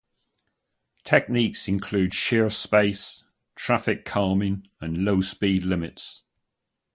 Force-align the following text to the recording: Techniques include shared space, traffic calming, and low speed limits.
Techniques 1.03 1.67
include 1.67 2.15
shared 2.15 2.53
space, 2.53 3.23
traffic 3.53 4.03
calming, 4.03 4.67
and 4.81 5.05
low 5.05 5.21
speed 5.21 5.63
limits. 5.63 6.23